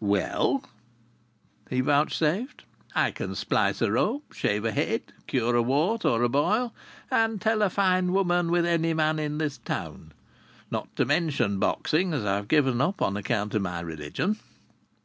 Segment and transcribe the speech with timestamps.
[0.00, 0.64] "Well,"
[1.70, 2.64] he vouchsafed,
[2.96, 6.74] "I can splice a rope, shave a head, cure a wart or a boil,
[7.12, 10.10] and tell a fine woman with any man in this town.
[10.68, 14.40] Not to mention boxing, as I've given up on account of my religion."